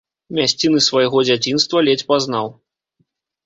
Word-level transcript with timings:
Мясціны 0.37 0.79
свайго 0.87 1.21
дзяцінства 1.29 1.85
ледзь 1.91 2.07
пазнаў. 2.11 2.53